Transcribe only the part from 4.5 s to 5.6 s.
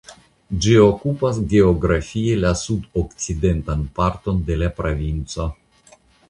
la provinco.